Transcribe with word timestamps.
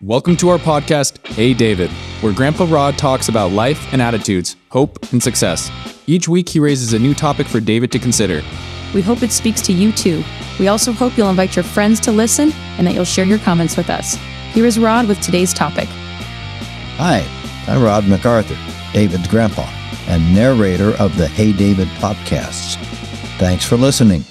Welcome 0.00 0.36
to 0.36 0.48
our 0.50 0.58
podcast, 0.58 1.26
Hey 1.26 1.52
David, 1.52 1.90
where 2.20 2.32
Grandpa 2.32 2.68
Rod 2.68 2.96
talks 2.96 3.28
about 3.28 3.50
life 3.50 3.92
and 3.92 4.00
attitudes, 4.00 4.54
hope 4.68 4.96
and 5.10 5.20
success. 5.20 5.72
Each 6.06 6.28
week, 6.28 6.48
he 6.48 6.60
raises 6.60 6.92
a 6.92 7.00
new 7.00 7.14
topic 7.14 7.48
for 7.48 7.58
David 7.58 7.90
to 7.90 7.98
consider. 7.98 8.42
We 8.94 9.02
hope 9.02 9.24
it 9.24 9.32
speaks 9.32 9.60
to 9.62 9.72
you 9.72 9.90
too. 9.90 10.22
We 10.60 10.68
also 10.68 10.92
hope 10.92 11.18
you'll 11.18 11.30
invite 11.30 11.56
your 11.56 11.64
friends 11.64 11.98
to 12.02 12.12
listen 12.12 12.52
and 12.78 12.86
that 12.86 12.94
you'll 12.94 13.04
share 13.04 13.24
your 13.24 13.40
comments 13.40 13.76
with 13.76 13.90
us. 13.90 14.14
Here 14.52 14.66
is 14.66 14.78
Rod 14.78 15.08
with 15.08 15.20
today's 15.20 15.52
topic. 15.52 15.88
Hi, 16.98 17.26
I'm 17.66 17.82
Rod 17.82 18.06
MacArthur, 18.06 18.56
David's 18.92 19.26
grandpa 19.26 19.68
and 20.06 20.32
narrator 20.32 20.90
of 21.00 21.16
the 21.16 21.26
Hey 21.26 21.52
David 21.52 21.88
podcasts. 21.98 22.76
Thanks 23.38 23.64
for 23.64 23.76
listening. 23.76 24.22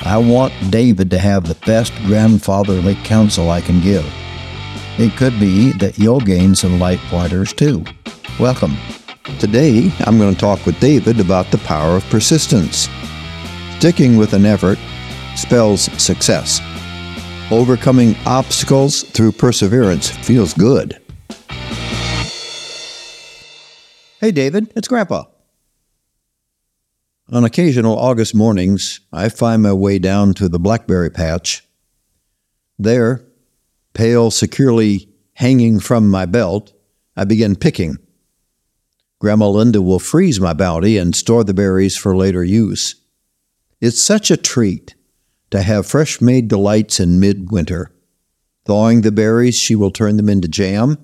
I 0.00 0.16
want 0.16 0.54
David 0.70 1.10
to 1.10 1.18
have 1.18 1.46
the 1.46 1.62
best 1.66 1.94
grandfatherly 2.06 2.94
counsel 3.04 3.50
I 3.50 3.60
can 3.60 3.82
give. 3.82 4.10
It 4.98 5.16
could 5.16 5.38
be 5.38 5.70
that 5.74 5.96
you'll 5.96 6.18
gain 6.18 6.56
some 6.56 6.80
light 6.80 6.98
pointers 7.08 7.52
too. 7.52 7.84
Welcome. 8.40 8.76
Today, 9.38 9.92
I'm 10.00 10.18
going 10.18 10.34
to 10.34 10.40
talk 10.40 10.66
with 10.66 10.80
David 10.80 11.20
about 11.20 11.52
the 11.52 11.58
power 11.58 11.94
of 11.94 12.04
persistence. 12.10 12.88
Sticking 13.76 14.16
with 14.16 14.32
an 14.32 14.44
effort 14.44 14.76
spells 15.36 15.82
success. 16.02 16.60
Overcoming 17.52 18.16
obstacles 18.26 19.04
through 19.04 19.30
perseverance 19.30 20.10
feels 20.10 20.52
good. 20.52 21.00
Hey, 24.20 24.32
David, 24.32 24.72
it's 24.74 24.88
Grandpa. 24.88 25.26
On 27.30 27.44
occasional 27.44 27.96
August 27.96 28.34
mornings, 28.34 28.98
I 29.12 29.28
find 29.28 29.62
my 29.62 29.72
way 29.72 30.00
down 30.00 30.34
to 30.34 30.48
the 30.48 30.58
blackberry 30.58 31.10
patch. 31.10 31.64
There, 32.80 33.27
pail 33.94 34.30
securely 34.30 35.08
hanging 35.34 35.80
from 35.80 36.08
my 36.08 36.26
belt, 36.26 36.72
I 37.16 37.24
begin 37.24 37.56
picking. 37.56 37.98
Grandma 39.20 39.48
Linda 39.48 39.82
will 39.82 39.98
freeze 39.98 40.38
my 40.38 40.52
bounty 40.52 40.96
and 40.96 41.14
store 41.14 41.42
the 41.42 41.54
berries 41.54 41.96
for 41.96 42.16
later 42.16 42.44
use. 42.44 42.94
It's 43.80 44.00
such 44.00 44.30
a 44.30 44.36
treat 44.36 44.94
to 45.50 45.62
have 45.62 45.86
fresh 45.86 46.20
made 46.20 46.48
delights 46.48 47.00
in 47.00 47.20
midwinter. 47.20 47.92
Thawing 48.64 49.00
the 49.00 49.12
berries, 49.12 49.56
she 49.56 49.74
will 49.74 49.90
turn 49.90 50.16
them 50.16 50.28
into 50.28 50.46
jam, 50.46 50.98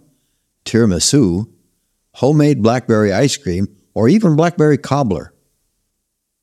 tiramisu, 0.65 1.49
homemade 2.15 2.63
blackberry 2.63 3.13
ice 3.13 3.37
cream, 3.37 3.69
or 3.95 4.09
even 4.09 4.37
blackberry 4.37 4.79
cobbler. 4.79 5.33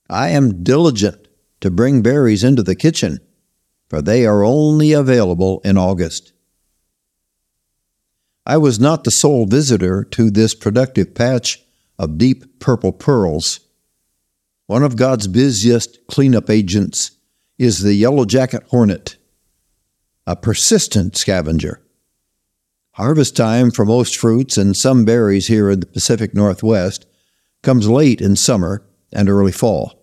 I 0.09 0.29
am 0.29 0.63
diligent 0.63 1.27
to 1.61 1.71
bring 1.71 2.01
berries 2.01 2.43
into 2.43 2.63
the 2.63 2.75
kitchen, 2.75 3.19
for 3.87 4.01
they 4.01 4.25
are 4.25 4.43
only 4.43 4.93
available 4.93 5.61
in 5.63 5.77
August. 5.77 6.33
I 8.45 8.57
was 8.57 8.79
not 8.79 9.03
the 9.03 9.11
sole 9.11 9.45
visitor 9.45 10.03
to 10.11 10.31
this 10.31 10.55
productive 10.55 11.13
patch 11.13 11.63
of 11.99 12.17
deep 12.17 12.59
purple 12.59 12.91
pearls. 12.91 13.59
One 14.65 14.83
of 14.83 14.95
God's 14.95 15.27
busiest 15.27 16.07
cleanup 16.07 16.49
agents 16.49 17.11
is 17.59 17.81
the 17.81 17.93
yellow 17.93 18.25
jacket 18.25 18.63
hornet, 18.69 19.17
a 20.25 20.35
persistent 20.35 21.15
scavenger. 21.15 21.81
Harvest 22.93 23.35
time 23.35 23.69
for 23.69 23.85
most 23.85 24.17
fruits 24.17 24.57
and 24.57 24.75
some 24.75 25.05
berries 25.05 25.47
here 25.47 25.69
in 25.69 25.79
the 25.79 25.85
Pacific 25.85 26.33
Northwest 26.33 27.05
comes 27.61 27.87
late 27.87 28.21
in 28.21 28.35
summer 28.35 28.83
and 29.13 29.29
early 29.29 29.51
fall. 29.51 30.01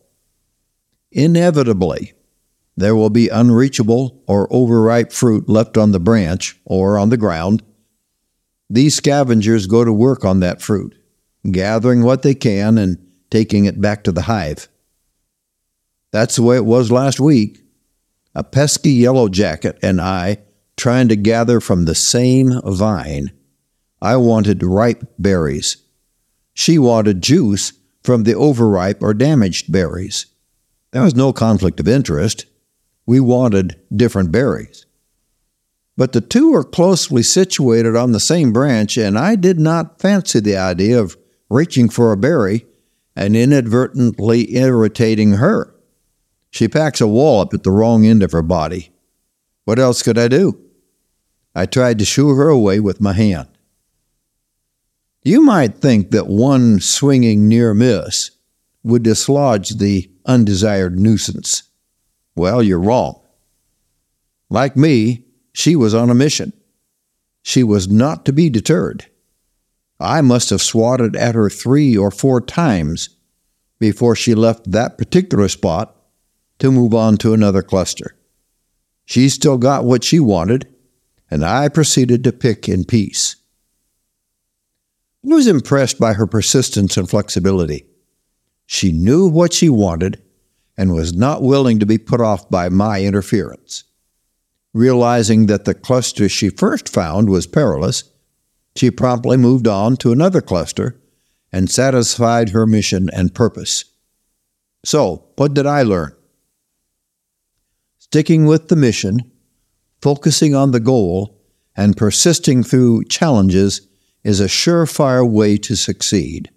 Inevitably, 1.11 2.13
there 2.77 2.95
will 2.95 3.11
be 3.11 3.29
unreachable 3.29 4.23
or 4.29 4.47
overripe 4.53 5.11
fruit 5.11 5.49
left 5.49 5.77
on 5.77 5.91
the 5.91 5.99
branch 5.99 6.57
or 6.65 6.97
on 6.97 7.09
the 7.09 7.17
ground 7.17 7.65
these 8.71 8.95
scavengers 8.95 9.67
go 9.67 9.85
to 9.85 9.93
work 9.93 10.25
on 10.25 10.41
that 10.41 10.61
fruit, 10.61 10.95
gathering 11.51 12.03
what 12.03 12.23
they 12.23 12.35
can 12.35 12.77
and 12.77 12.99
taking 13.31 13.65
it 13.65 13.81
back 13.81 14.05
to 14.05 14.13
the 14.13 14.23
hive. 14.23 14.69
That's 16.11 16.37
the 16.37 16.43
way 16.43 16.57
it 16.57 16.65
was 16.65 16.91
last 16.91 17.21
week. 17.21 17.63
A 18.35 18.45
pesky 18.45 18.93
yellow 18.93 19.29
jacket 19.29 19.79
and 19.83 20.01
I 20.01 20.39
trying 20.77 21.09
to 21.09 21.17
gather 21.17 21.61
from 21.61 21.85
the 21.85 21.95
same 21.95 22.61
vine. 22.65 23.33
I 24.01 24.17
wanted 24.17 24.63
ripe 24.63 25.05
berries. 25.19 25.79
She 26.55 26.79
wanted 26.79 27.23
juice 27.23 27.73
from 28.03 28.23
the 28.23 28.35
overripe 28.35 29.03
or 29.03 29.13
damaged 29.13 29.73
berries. 29.73 30.27
There 30.93 31.03
was 31.03 31.15
no 31.15 31.33
conflict 31.33 31.81
of 31.81 31.89
interest. 31.89 32.47
We 33.07 33.21
wanted 33.21 33.81
different 33.95 34.31
berries 34.31 34.87
but 35.99 36.13
the 36.13 36.21
two 36.21 36.55
are 36.55 36.63
closely 36.63 37.25
situated 37.25 37.97
on 37.97 38.13
the 38.13 38.21
same 38.21 38.53
branch, 38.53 38.97
and 38.97 39.19
I 39.19 39.35
did 39.35 39.59
not 39.59 40.01
fancy 40.01 40.39
the 40.39 40.57
idea 40.57 41.01
of 41.01 41.19
reaching 41.51 41.89
for 41.89 42.13
a 42.13 42.17
berry 42.17 42.67
and 43.17 43.35
inadvertently 43.35 44.55
irritating 44.55 45.33
her. 45.33 45.75
She 46.51 46.69
packs 46.69 47.01
a 47.01 47.09
wallop 47.09 47.53
at 47.53 47.65
the 47.65 47.73
wrong 47.73 48.07
end 48.07 48.23
of 48.23 48.31
her 48.31 48.43
body. 48.43 48.93
What 49.65 49.81
else 49.81 50.05
could 50.05 50.17
I 50.17 50.29
do? 50.29 50.61
I 51.53 51.67
tried 51.67 51.99
to 51.99 52.05
shoo 52.05 52.29
her 52.29 52.49
away 52.49 52.79
with 52.79 53.01
my 53.01 53.13
hand. 53.13 53.49
You 55.25 55.41
might 55.41 55.79
think 55.79 56.13
that 56.13 56.29
one 56.29 56.79
swinging 56.79 57.49
near 57.49 57.75
miss 57.75 58.31
would 58.85 59.03
dislodge 59.03 59.71
the 59.71 60.09
undesired 60.25 60.97
nuisance. 60.97 61.65
Well, 62.37 62.63
you're 62.63 62.79
wrong. 62.79 63.21
Like 64.49 64.77
me, 64.77 65.25
she 65.53 65.77
was 65.77 65.95
on 65.95 66.11
a 66.11 66.15
mission. 66.15 66.53
She 67.43 67.63
was 67.63 67.89
not 67.89 68.25
to 68.27 68.33
be 68.33 68.51
deterred. 68.51 69.07
I 70.01 70.21
must 70.21 70.51
have 70.51 70.63
swatted 70.63 71.17
at 71.17 71.35
her 71.35 71.51
three 71.51 71.97
or 71.97 72.11
four 72.11 72.41
times 72.41 73.11
before 73.79 74.15
she 74.15 74.35
left 74.35 74.71
that 74.71 74.99
particular 74.99 75.49
spot 75.49 75.97
to 76.59 76.71
move 76.71 76.95
on 76.95 77.17
to 77.19 77.33
another 77.33 77.63
cluster. 77.63 78.17
She 79.05 79.29
still 79.29 79.59
got 79.59 79.85
what 79.85 80.05
she 80.05 80.21
wanted, 80.21 80.69
and 81.31 81.45
I 81.45 81.69
proceeded 81.69 82.25
to 82.25 82.33
pick 82.33 82.69
in 82.69 82.85
peace. 82.85 83.37
I 85.25 85.35
was 85.35 85.47
impressed 85.47 85.99
by 85.99 86.13
her 86.15 86.27
persistence 86.27 86.97
and 86.97 87.09
flexibility. 87.09 87.87
She 88.67 88.93
knew 88.93 89.27
what 89.27 89.53
she 89.53 89.69
wanted 89.69 90.23
and 90.77 90.93
was 90.93 91.13
not 91.13 91.43
willing 91.43 91.81
to 91.81 91.87
be 91.87 91.99
put 91.99 92.21
off 92.21 92.49
by 92.51 92.69
my 92.69 93.03
interference. 93.03 93.85
Realizing 94.75 95.47
that 95.47 95.65
the 95.65 95.75
cluster 95.75 96.29
she 96.29 96.51
first 96.51 96.89
found 96.89 97.31
was 97.31 97.47
perilous, 97.47 98.05
she 98.77 98.91
promptly 98.91 99.37
moved 99.37 99.67
on 99.67 99.97
to 99.97 100.13
another 100.13 100.41
cluster 100.41 101.01
and 101.51 101.71
satisfied 101.71 102.51
her 102.51 102.67
mission 102.67 103.09
and 103.13 103.35
purpose. 103.35 103.85
So, 104.85 105.25
what 105.37 105.55
did 105.55 105.67
I 105.67 105.83
learn? 105.83 106.15
Sticking 107.99 108.47
with 108.47 108.69
the 108.69 108.77
mission, 108.77 109.31
focusing 110.01 110.55
on 110.55 110.71
the 110.71 110.81
goal, 110.81 111.39
and 111.77 111.97
persisting 111.97 112.63
through 112.63 113.05
challenges 113.05 113.87
is 114.25 114.41
a 114.41 114.47
surefire 114.47 115.29
way 115.29 115.57
to 115.59 115.75
succeed. 115.77 116.51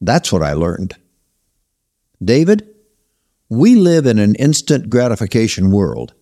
That's 0.00 0.32
what 0.32 0.42
I 0.42 0.52
learned. 0.52 0.96
David, 2.22 2.68
we 3.48 3.76
live 3.76 4.06
in 4.06 4.18
an 4.18 4.34
instant 4.34 4.90
gratification 4.90 5.70
world. 5.70 6.14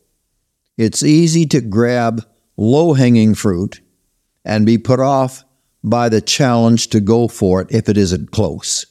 It's 0.77 1.03
easy 1.03 1.47
to 1.47 1.61
grab 1.61 2.25
low 2.57 2.95
hanging 2.95 3.35
fruit 3.35 3.81
and 4.45 4.67
be 4.67 4.79
put 4.79 5.01
off 5.01 5.45
by 5.83 6.09
the 6.09 6.21
challenge 6.21 6.89
to 6.89 7.01
go 7.01 7.29
for 7.29 7.63
it 7.63 7.69
if 7.71 7.89
it 7.89 7.97
isn't 7.97 8.31
close. 8.31 8.87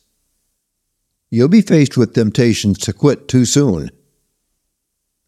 You'll 1.30 1.48
be 1.50 1.62
faced 1.62 1.98
with 1.98 2.14
temptations 2.14 2.78
to 2.80 2.94
quit 2.94 3.28
too 3.28 3.46
soon. 3.46 3.92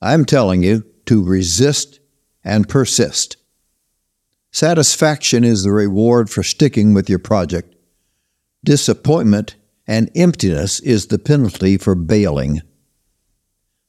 I'm 0.01 0.25
telling 0.25 0.63
you 0.63 0.85
to 1.07 1.23
resist 1.23 1.99
and 2.43 2.69
persist. 2.69 3.37
Satisfaction 4.51 5.43
is 5.43 5.63
the 5.63 5.71
reward 5.71 6.29
for 6.29 6.43
sticking 6.43 6.93
with 6.93 7.09
your 7.09 7.19
project. 7.19 7.75
Disappointment 8.63 9.55
and 9.85 10.09
emptiness 10.15 10.79
is 10.79 11.07
the 11.07 11.19
penalty 11.19 11.77
for 11.77 11.95
bailing. 11.95 12.61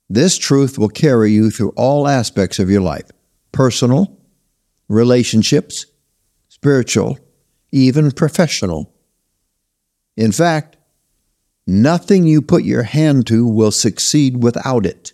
This 0.08 0.38
truth 0.38 0.78
will 0.78 0.88
carry 0.88 1.32
you 1.32 1.50
through 1.50 1.72
all 1.76 2.08
aspects 2.08 2.58
of 2.58 2.70
your 2.70 2.80
life 2.80 3.10
personal, 3.52 4.18
relationships, 4.88 5.86
spiritual, 6.48 7.18
even 7.72 8.10
professional. 8.10 8.94
In 10.16 10.32
fact, 10.32 10.76
nothing 11.66 12.26
you 12.26 12.40
put 12.40 12.64
your 12.64 12.84
hand 12.84 13.26
to 13.26 13.46
will 13.46 13.70
succeed 13.70 14.42
without 14.42 14.86
it. 14.86 15.12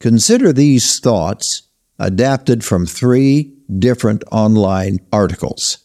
Consider 0.00 0.52
these 0.52 0.98
thoughts 0.98 1.62
adapted 1.98 2.64
from 2.64 2.84
three 2.84 3.54
different 3.78 4.24
online 4.30 4.98
articles. 5.12 5.78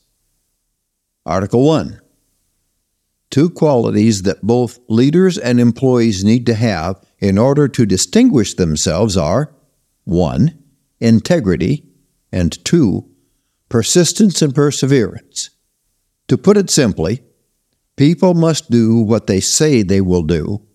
Article 1.26 1.66
1 1.66 2.02
Two 3.30 3.50
qualities 3.50 4.24
that 4.24 4.42
both 4.42 4.80
leaders 4.90 5.38
and 5.38 5.60
employees 5.60 6.24
need 6.26 6.46
to 6.48 6.56
have 6.56 7.02
in 7.22 7.38
order 7.38 7.68
to 7.68 7.86
distinguish 7.86 8.56
themselves 8.56 9.16
are 9.16 9.54
1. 10.06 10.58
Integrity, 11.00 11.86
and 12.32 12.64
2. 12.66 13.08
persistence 13.70 14.42
and 14.42 14.54
perseverance. 14.54 15.52
To 16.28 16.38
put 16.38 16.58
it 16.58 16.70
simply, 16.70 17.24
people 17.96 18.34
must 18.34 18.70
do 18.70 18.98
what 18.98 19.28
they 19.28 19.40
say 19.40 19.82
they 19.82 20.02
will 20.02 20.24
do, 20.24 20.66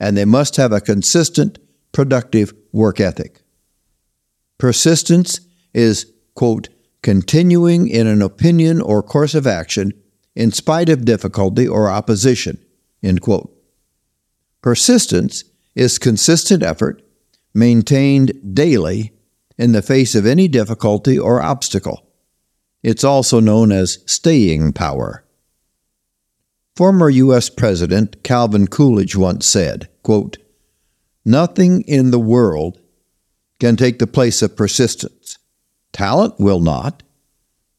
and 0.00 0.16
they 0.16 0.24
must 0.24 0.56
have 0.56 0.72
a 0.72 0.80
consistent, 0.80 1.58
productive 1.92 2.52
work 2.72 3.00
ethic. 3.00 3.42
Persistence 4.58 5.40
is, 5.72 6.12
quote, 6.34 6.68
continuing 7.02 7.88
in 7.88 8.06
an 8.06 8.22
opinion 8.22 8.80
or 8.80 9.02
course 9.02 9.34
of 9.34 9.46
action 9.46 9.92
in 10.34 10.52
spite 10.52 10.88
of 10.88 11.04
difficulty 11.04 11.66
or 11.66 11.88
opposition, 11.88 12.58
end 13.02 13.20
quote. 13.20 13.54
Persistence 14.62 15.44
is 15.78 15.98
consistent 15.98 16.62
effort 16.62 17.00
maintained 17.54 18.32
daily 18.52 19.12
in 19.56 19.70
the 19.70 19.80
face 19.80 20.16
of 20.16 20.26
any 20.26 20.48
difficulty 20.48 21.16
or 21.16 21.40
obstacle. 21.40 22.04
It's 22.82 23.04
also 23.04 23.38
known 23.38 23.70
as 23.70 24.02
staying 24.04 24.72
power. 24.72 25.24
Former 26.74 27.08
U.S. 27.10 27.48
President 27.48 28.24
Calvin 28.24 28.66
Coolidge 28.66 29.14
once 29.14 29.46
said, 29.46 29.88
quote, 30.02 30.38
Nothing 31.24 31.82
in 31.82 32.10
the 32.10 32.20
world 32.20 32.80
can 33.60 33.76
take 33.76 34.00
the 34.00 34.06
place 34.06 34.42
of 34.42 34.56
persistence. 34.56 35.38
Talent 35.92 36.40
will 36.40 36.60
not. 36.60 37.04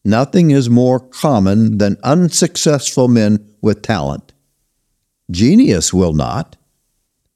Nothing 0.05 0.51
is 0.51 0.69
more 0.69 0.99
common 0.99 1.77
than 1.79 1.97
unsuccessful 2.03 3.09
men 3.09 3.53
with 3.61 3.81
talent. 3.81 4.31
Genius 5.29 5.93
will 5.93 6.13
not. 6.13 6.55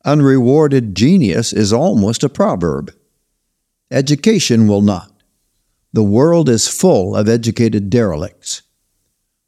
Unrewarded 0.05 0.95
genius 0.95 1.53
is 1.53 1.71
almost 1.71 2.23
a 2.23 2.29
proverb. 2.29 2.93
Education 3.89 4.67
will 4.67 4.81
not. 4.81 5.11
The 5.93 6.03
world 6.03 6.49
is 6.49 6.67
full 6.67 7.15
of 7.15 7.29
educated 7.29 7.89
derelicts. 7.89 8.63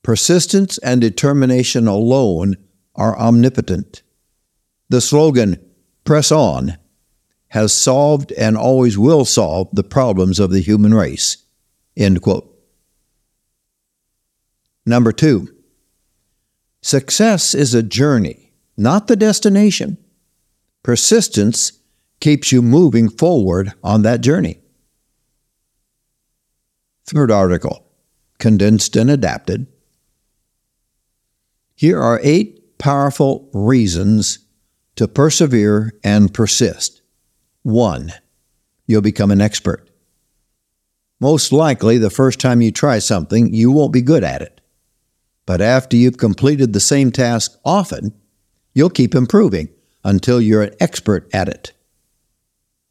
Persistence 0.04 0.78
and 0.78 1.02
determination 1.02 1.88
alone 1.88 2.56
are 2.96 3.18
omnipotent. 3.18 4.04
The 4.88 5.02
slogan, 5.02 5.60
press 6.04 6.32
on, 6.32 6.78
has 7.50 7.74
solved 7.74 8.32
and 8.34 8.56
always 8.56 8.98
will 8.98 9.26
solve 9.26 9.70
the 9.74 9.84
problems 9.84 10.40
of 10.40 10.52
the 10.52 10.62
human 10.62 10.94
race. 10.94 11.38
End 11.98 12.22
quote. 12.22 12.52
Number 14.86 15.12
two, 15.12 15.54
success 16.82 17.56
is 17.56 17.74
a 17.74 17.82
journey, 17.82 18.54
not 18.78 19.08
the 19.08 19.16
destination. 19.16 19.98
Persistence 20.86 21.72
keeps 22.20 22.52
you 22.52 22.62
moving 22.62 23.10
forward 23.10 23.74
on 23.84 24.04
that 24.04 24.22
journey. 24.22 24.60
Third 27.08 27.32
article, 27.32 27.88
condensed 28.38 28.96
and 28.96 29.10
adapted. 29.10 29.66
Here 31.74 32.00
are 32.00 32.20
eight 32.22 32.78
powerful 32.78 33.50
reasons 33.52 34.46
to 34.96 35.08
persevere 35.08 35.92
and 36.04 36.32
persist. 36.32 37.02
One, 37.64 38.14
you'll 38.86 39.02
become 39.02 39.32
an 39.32 39.42
expert. 39.42 39.90
Most 41.20 41.52
likely, 41.52 41.98
the 41.98 42.12
first 42.12 42.40
time 42.40 42.62
you 42.62 42.72
try 42.72 43.00
something, 43.00 43.56
you 43.56 43.72
won't 43.72 43.92
be 43.92 44.04
good 44.04 44.24
at 44.24 44.44
it. 44.44 44.62
But 45.48 45.62
after 45.62 45.98
you've 45.98 46.20
completed 46.20 46.74
the 46.74 46.80
same 46.80 47.12
task 47.12 47.58
often, 47.66 48.14
you'll 48.76 48.92
keep 48.92 49.16
improving 49.16 49.70
until 50.06 50.40
you're 50.40 50.62
an 50.62 50.76
expert 50.80 51.28
at 51.34 51.50
it. 51.50 51.74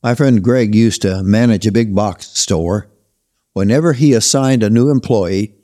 My 0.02 0.14
friend 0.14 0.42
Greg 0.42 0.74
used 0.74 1.00
to 1.02 1.22
manage 1.22 1.66
a 1.66 1.72
big 1.72 1.94
box 1.94 2.26
store. 2.26 2.90
Whenever 3.54 3.94
he 3.94 4.12
assigned 4.12 4.62
a 4.62 4.68
new 4.68 4.90
employee 4.90 5.54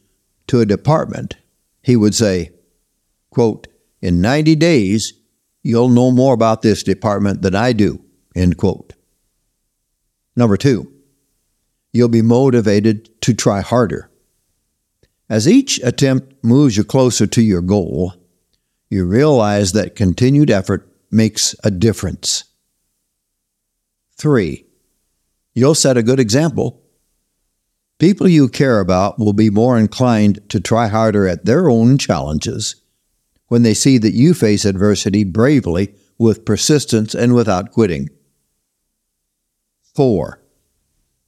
to 0.46 0.60
a 0.60 0.66
department, 0.66 1.36
he 1.82 1.96
would 1.96 2.14
say, 2.14 2.52
quote, 3.30 3.66
In 4.00 4.22
90 4.22 4.54
days, 4.54 5.12
you'll 5.62 5.88
know 5.88 6.12
more 6.12 6.32
about 6.32 6.62
this 6.62 6.84
department 6.84 7.42
than 7.42 7.54
I 7.54 7.72
do. 7.72 8.02
End 8.34 8.56
quote. 8.56 8.94
Number 10.36 10.56
two, 10.56 10.90
you'll 11.92 12.08
be 12.08 12.22
motivated 12.22 13.20
to 13.22 13.34
try 13.34 13.60
harder. 13.60 14.08
As 15.28 15.48
each 15.48 15.80
attempt 15.82 16.44
moves 16.44 16.76
you 16.76 16.84
closer 16.84 17.26
to 17.26 17.42
your 17.42 17.60
goal, 17.60 18.14
you 18.88 19.04
realize 19.04 19.72
that 19.72 19.96
continued 19.96 20.50
effort 20.50 20.89
makes 21.10 21.54
a 21.64 21.70
difference. 21.70 22.44
Three, 24.16 24.66
you'll 25.54 25.74
set 25.74 25.96
a 25.96 26.02
good 26.02 26.20
example. 26.20 26.82
People 27.98 28.28
you 28.28 28.48
care 28.48 28.80
about 28.80 29.18
will 29.18 29.32
be 29.32 29.50
more 29.50 29.78
inclined 29.78 30.40
to 30.50 30.60
try 30.60 30.88
harder 30.88 31.26
at 31.26 31.44
their 31.44 31.68
own 31.68 31.98
challenges 31.98 32.76
when 33.48 33.62
they 33.62 33.74
see 33.74 33.98
that 33.98 34.14
you 34.14 34.32
face 34.32 34.64
adversity 34.64 35.24
bravely 35.24 35.94
with 36.18 36.44
persistence 36.44 37.14
and 37.14 37.34
without 37.34 37.72
quitting. 37.72 38.08
4. 39.94 40.40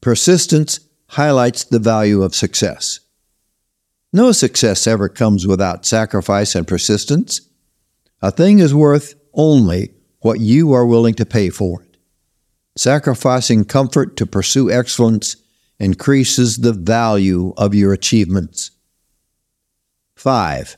Persistence 0.00 0.81
highlights 1.08 1.64
the 1.64 1.79
value 1.79 2.23
of 2.23 2.34
success. 2.34 3.00
No 4.12 4.32
success 4.32 4.87
ever 4.87 5.08
comes 5.08 5.46
without 5.46 5.87
sacrifice 5.87 6.55
and 6.55 6.67
persistence. 6.67 7.40
A 8.20 8.31
thing 8.31 8.58
is 8.58 8.75
worth 8.75 9.14
only 9.34 9.94
what 10.20 10.40
you 10.40 10.73
are 10.73 10.87
willing 10.87 11.14
to 11.14 11.26
pay 11.26 11.50
for 11.50 11.82
it. 11.82 11.96
Sacrificing 12.76 13.64
comfort 13.64 14.17
to 14.17 14.26
pursue 14.26 14.70
excellence 14.70 15.37
increases 15.79 16.58
the 16.58 16.73
value 16.73 17.52
of 17.56 17.75
your 17.75 17.93
achievements. 17.93 18.70
5. 20.17 20.76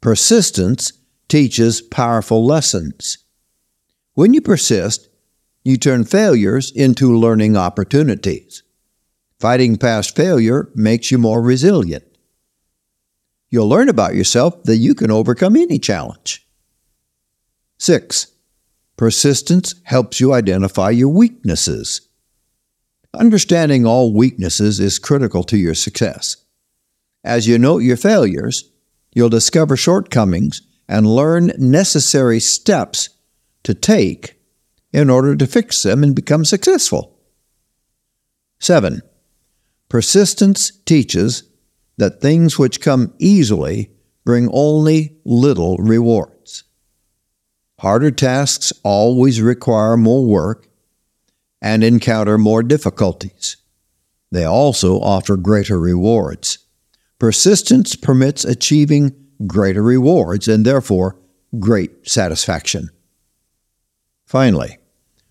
Persistence 0.00 0.92
teaches 1.28 1.82
powerful 1.82 2.44
lessons. 2.44 3.18
When 4.14 4.32
you 4.32 4.40
persist, 4.40 5.08
you 5.64 5.76
turn 5.76 6.04
failures 6.04 6.70
into 6.70 7.16
learning 7.16 7.56
opportunities. 7.56 8.62
Fighting 9.38 9.76
past 9.76 10.16
failure 10.16 10.70
makes 10.74 11.10
you 11.10 11.18
more 11.18 11.42
resilient. 11.42 12.04
You'll 13.50 13.68
learn 13.68 13.88
about 13.88 14.14
yourself 14.14 14.62
that 14.64 14.76
you 14.76 14.94
can 14.94 15.10
overcome 15.10 15.56
any 15.56 15.78
challenge. 15.78 16.46
6. 17.80 18.26
Persistence 18.98 19.74
helps 19.84 20.20
you 20.20 20.34
identify 20.34 20.90
your 20.90 21.08
weaknesses. 21.08 22.02
Understanding 23.14 23.86
all 23.86 24.12
weaknesses 24.12 24.78
is 24.78 24.98
critical 24.98 25.42
to 25.44 25.56
your 25.56 25.74
success. 25.74 26.36
As 27.24 27.48
you 27.48 27.58
note 27.58 27.78
your 27.78 27.96
failures, 27.96 28.70
you'll 29.14 29.30
discover 29.30 29.78
shortcomings 29.78 30.60
and 30.90 31.06
learn 31.06 31.52
necessary 31.56 32.38
steps 32.38 33.08
to 33.62 33.72
take 33.72 34.34
in 34.92 35.08
order 35.08 35.34
to 35.34 35.46
fix 35.46 35.82
them 35.82 36.02
and 36.02 36.14
become 36.14 36.44
successful. 36.44 37.18
7. 38.58 39.00
Persistence 39.88 40.70
teaches 40.84 41.44
that 41.96 42.20
things 42.20 42.58
which 42.58 42.82
come 42.82 43.14
easily 43.18 43.90
bring 44.26 44.50
only 44.52 45.16
little 45.24 45.78
rewards. 45.78 46.39
Harder 47.80 48.10
tasks 48.10 48.74
always 48.82 49.40
require 49.40 49.96
more 49.96 50.22
work 50.26 50.68
and 51.62 51.82
encounter 51.82 52.36
more 52.36 52.62
difficulties. 52.62 53.56
They 54.30 54.44
also 54.44 55.00
offer 55.00 55.38
greater 55.38 55.80
rewards. 55.80 56.58
Persistence 57.18 57.96
permits 57.96 58.44
achieving 58.44 59.14
greater 59.46 59.82
rewards 59.82 60.46
and 60.46 60.66
therefore 60.66 61.16
great 61.58 62.06
satisfaction. 62.06 62.90
Finally, 64.26 64.76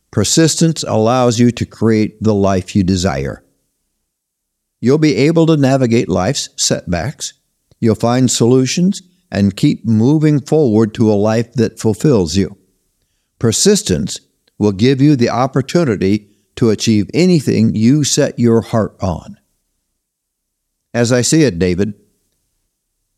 persistence 0.09 0.81
allows 0.81 1.37
you 1.37 1.51
to 1.51 1.67
create 1.67 2.17
the 2.19 2.33
life 2.33 2.75
you 2.75 2.83
desire. 2.83 3.43
You'll 4.81 4.97
be 4.97 5.17
able 5.17 5.45
to 5.45 5.55
navigate 5.55 6.09
life's 6.09 6.49
setbacks. 6.55 7.33
You'll 7.79 7.93
find 7.93 8.31
solutions 8.31 9.03
and 9.31 9.55
keep 9.55 9.85
moving 9.85 10.39
forward 10.39 10.93
to 10.95 11.11
a 11.11 11.13
life 11.13 11.53
that 11.53 11.79
fulfills 11.79 12.35
you. 12.35 12.57
Persistence 13.37 14.19
will 14.57 14.71
give 14.71 15.01
you 15.01 15.15
the 15.15 15.29
opportunity 15.29 16.29
to 16.55 16.69
achieve 16.69 17.09
anything 17.13 17.75
you 17.75 18.03
set 18.03 18.37
your 18.37 18.61
heart 18.61 18.95
on. 19.01 19.37
As 20.93 21.11
I 21.11 21.21
see 21.21 21.43
it, 21.43 21.59
David, 21.59 21.93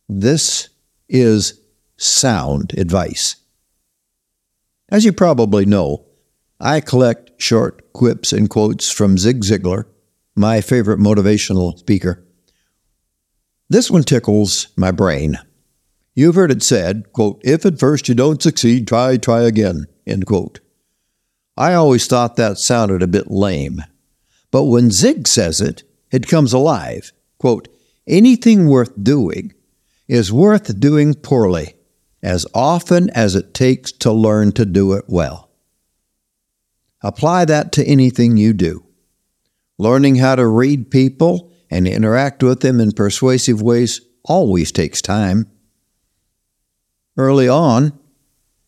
this 0.08 0.70
is 1.10 1.60
sound 1.98 2.78
advice. 2.78 3.38
As 4.90 5.06
you 5.06 5.14
probably 5.14 5.66
know, 5.66 6.06
I 6.60 6.82
collect 6.82 7.32
short 7.42 7.94
quips 7.94 8.34
and 8.34 8.50
quotes 8.50 8.92
from 8.92 9.18
Zig 9.18 9.42
Ziglar 9.42 9.86
my 10.36 10.62
favorite 10.62 11.00
motivational 11.00 11.78
speaker. 11.78 12.26
This 13.70 13.90
one 13.90 14.04
tickles 14.04 14.68
my 14.76 14.92
brain. 14.92 15.38
You've 16.14 16.36
heard 16.36 16.52
it 16.52 16.62
said, 16.62 17.12
quote, 17.14 17.42
if 17.44 17.66
at 17.66 17.80
first 17.80 18.10
you 18.10 18.16
don't 18.16 18.42
succeed, 18.42 18.88
try, 18.88 19.18
try 19.18 19.44
again, 19.44 19.86
end 20.06 20.26
quote. 20.26 20.60
I 21.56 21.74
always 21.74 22.08
thought 22.08 22.36
that 22.36 22.58
sounded 22.58 23.02
a 23.02 23.08
bit 23.08 23.32
lame. 23.32 23.84
But 24.52 24.66
when 24.66 24.92
Zig 24.92 25.28
says 25.28 25.62
it, 25.62 25.84
it 26.12 26.28
comes 26.28 26.54
alive. 26.54 27.12
quote, 27.38 27.70
anything 28.08 28.68
worth 28.68 28.92
doing 29.02 29.54
is 30.08 30.34
worth 30.34 30.80
doing 30.80 31.14
poorly 31.14 31.76
as 32.22 32.46
often 32.54 33.10
as 33.12 33.36
it 33.36 33.54
takes 33.54 33.92
to 33.92 34.12
learn 34.12 34.52
to 34.52 34.66
do 34.66 34.94
it 34.94 35.06
well. 35.08 35.50
Apply 37.02 37.46
that 37.46 37.72
to 37.74 37.86
anything 37.86 38.38
you 38.38 38.54
do. 38.54 38.86
Learning 39.78 40.16
how 40.16 40.36
to 40.36 40.46
read 40.46 40.92
people 40.92 41.52
and 41.72 41.88
interact 41.88 42.44
with 42.44 42.60
them 42.60 42.80
in 42.80 42.92
persuasive 42.92 43.62
ways 43.62 44.02
always 44.24 44.72
takes 44.72 45.02
time. 45.02 45.51
Early 47.22 47.48
on, 47.48 47.94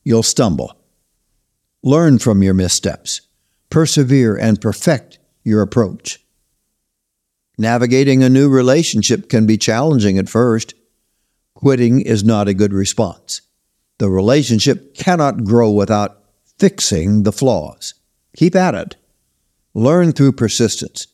you'll 0.04 0.22
stumble. 0.22 0.78
Learn 1.82 2.20
from 2.20 2.44
your 2.44 2.54
missteps, 2.54 3.22
persevere, 3.72 4.38
and 4.38 4.62
perfect 4.62 5.18
your 5.44 5.64
approach. 5.64 6.24
Navigating 7.58 8.22
a 8.22 8.30
new 8.30 8.48
relationship 8.48 9.28
can 9.28 9.48
be 9.48 9.58
challenging 9.58 10.20
at 10.20 10.30
first. 10.30 10.76
Quitting 11.56 12.02
is 12.02 12.24
not 12.24 12.48
a 12.48 12.54
good 12.54 12.74
response. 12.74 13.42
The 13.98 14.12
relationship 14.12 14.94
cannot 14.94 15.46
grow 15.46 15.72
without 15.72 16.20
fixing 16.60 17.24
the 17.24 17.32
flaws. 17.32 17.96
Keep 18.38 18.56
at 18.56 18.76
it. 18.76 18.96
Learn 19.74 20.12
through 20.12 20.34
persistence. 20.34 21.08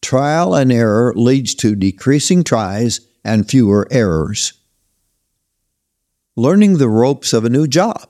Trial 0.00 0.52
and 0.52 0.72
error 0.72 1.12
leads 1.14 1.54
to 1.54 1.76
decreasing 1.76 2.42
tries 2.42 3.06
and 3.24 3.48
fewer 3.48 3.86
errors. 3.92 4.54
Learning 6.36 6.78
the 6.78 6.88
ropes 6.88 7.34
of 7.34 7.44
a 7.44 7.50
new 7.50 7.66
job 7.66 8.08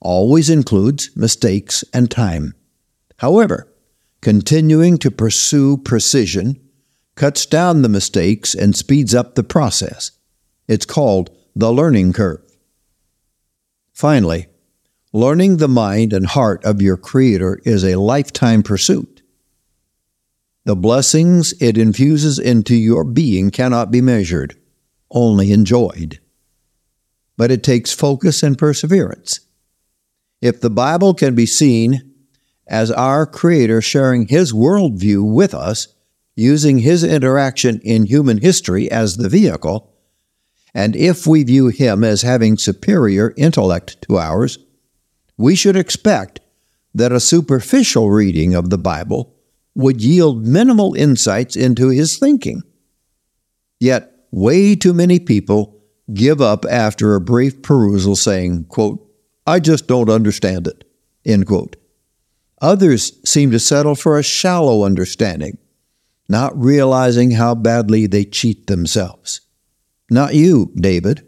always 0.00 0.50
includes 0.50 1.10
mistakes 1.14 1.84
and 1.94 2.10
time. 2.10 2.52
However, 3.18 3.72
continuing 4.20 4.98
to 4.98 5.10
pursue 5.12 5.76
precision 5.76 6.60
cuts 7.14 7.46
down 7.46 7.82
the 7.82 7.88
mistakes 7.88 8.54
and 8.54 8.74
speeds 8.74 9.14
up 9.14 9.36
the 9.36 9.44
process. 9.44 10.10
It's 10.66 10.84
called 10.84 11.30
the 11.54 11.72
learning 11.72 12.12
curve. 12.12 12.42
Finally, 13.92 14.48
learning 15.12 15.58
the 15.58 15.68
mind 15.68 16.12
and 16.12 16.26
heart 16.26 16.64
of 16.64 16.82
your 16.82 16.96
Creator 16.96 17.60
is 17.64 17.84
a 17.84 18.00
lifetime 18.00 18.64
pursuit. 18.64 19.22
The 20.64 20.74
blessings 20.74 21.54
it 21.60 21.78
infuses 21.78 22.40
into 22.40 22.74
your 22.74 23.04
being 23.04 23.52
cannot 23.52 23.92
be 23.92 24.00
measured, 24.00 24.58
only 25.08 25.52
enjoyed. 25.52 26.18
But 27.36 27.50
it 27.50 27.62
takes 27.62 27.92
focus 27.92 28.42
and 28.42 28.56
perseverance. 28.56 29.40
If 30.40 30.60
the 30.60 30.70
Bible 30.70 31.14
can 31.14 31.34
be 31.34 31.46
seen 31.46 32.12
as 32.66 32.90
our 32.90 33.26
Creator 33.26 33.82
sharing 33.82 34.28
His 34.28 34.52
worldview 34.52 35.32
with 35.34 35.54
us, 35.54 35.94
using 36.36 36.78
his 36.78 37.04
interaction 37.04 37.80
in 37.80 38.06
human 38.06 38.38
history 38.38 38.90
as 38.90 39.16
the 39.16 39.28
vehicle, 39.28 39.92
and 40.74 40.96
if 40.96 41.26
we 41.26 41.44
view 41.44 41.68
him 41.68 42.02
as 42.02 42.22
having 42.22 42.56
superior 42.56 43.32
intellect 43.36 44.02
to 44.02 44.18
ours, 44.18 44.58
we 45.36 45.54
should 45.54 45.76
expect 45.76 46.40
that 46.94 47.12
a 47.12 47.20
superficial 47.20 48.10
reading 48.10 48.54
of 48.54 48.70
the 48.70 48.78
Bible 48.78 49.34
would 49.74 50.00
yield 50.00 50.46
minimal 50.46 50.94
insights 50.94 51.56
into 51.56 51.88
his 51.88 52.18
thinking. 52.18 52.62
Yet, 53.80 54.12
way 54.30 54.74
too 54.74 54.92
many 54.92 55.18
people 55.18 55.80
give 56.12 56.40
up 56.40 56.64
after 56.66 57.14
a 57.14 57.20
brief 57.20 57.62
perusal 57.62 58.16
saying, 58.16 58.64
quote, 58.64 59.00
I 59.46 59.60
just 59.60 59.86
don't 59.86 60.10
understand 60.10 60.66
it, 60.66 60.84
end 61.24 61.46
quote. 61.46 61.76
Others 62.60 63.20
seem 63.28 63.50
to 63.50 63.58
settle 63.58 63.94
for 63.94 64.18
a 64.18 64.22
shallow 64.22 64.84
understanding 64.84 65.58
not 66.28 66.56
realizing 66.58 67.32
how 67.32 67.54
badly 67.54 68.06
they 68.06 68.24
cheat 68.24 68.66
themselves. 68.66 69.40
Not 70.10 70.34
you, 70.34 70.72
David. 70.74 71.26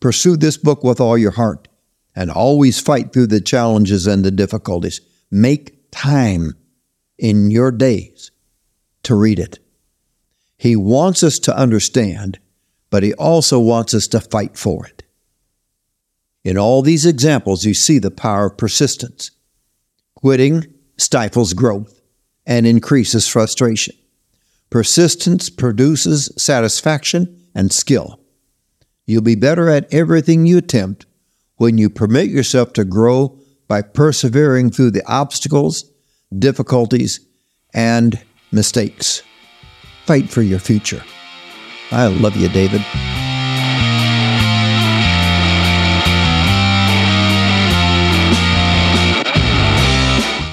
Pursue 0.00 0.36
this 0.36 0.56
book 0.56 0.84
with 0.84 1.00
all 1.00 1.18
your 1.18 1.32
heart 1.32 1.68
and 2.14 2.30
always 2.30 2.80
fight 2.80 3.12
through 3.12 3.26
the 3.26 3.40
challenges 3.40 4.06
and 4.06 4.24
the 4.24 4.30
difficulties. 4.30 5.00
Make 5.30 5.90
time 5.90 6.52
in 7.18 7.50
your 7.50 7.70
days 7.70 8.30
to 9.02 9.14
read 9.14 9.38
it. 9.38 9.58
He 10.56 10.76
wants 10.76 11.22
us 11.22 11.38
to 11.40 11.56
understand, 11.56 12.38
but 12.96 13.02
he 13.02 13.12
also 13.12 13.60
wants 13.60 13.92
us 13.92 14.08
to 14.08 14.18
fight 14.18 14.56
for 14.56 14.86
it. 14.86 15.02
In 16.44 16.56
all 16.56 16.80
these 16.80 17.04
examples, 17.04 17.66
you 17.66 17.74
see 17.74 17.98
the 17.98 18.10
power 18.10 18.46
of 18.46 18.56
persistence. 18.56 19.32
Quitting 20.14 20.64
stifles 20.96 21.52
growth 21.52 22.00
and 22.46 22.66
increases 22.66 23.28
frustration. 23.28 23.94
Persistence 24.70 25.50
produces 25.50 26.32
satisfaction 26.38 27.38
and 27.54 27.70
skill. 27.70 28.18
You'll 29.04 29.20
be 29.20 29.34
better 29.34 29.68
at 29.68 29.92
everything 29.92 30.46
you 30.46 30.56
attempt 30.56 31.04
when 31.56 31.76
you 31.76 31.90
permit 31.90 32.30
yourself 32.30 32.72
to 32.72 32.84
grow 32.86 33.38
by 33.68 33.82
persevering 33.82 34.70
through 34.70 34.92
the 34.92 35.06
obstacles, 35.06 35.84
difficulties, 36.38 37.20
and 37.74 38.18
mistakes. 38.52 39.22
Fight 40.06 40.30
for 40.30 40.40
your 40.40 40.60
future. 40.60 41.02
I 41.90 42.06
love 42.06 42.36
you, 42.36 42.48
David. 42.48 42.82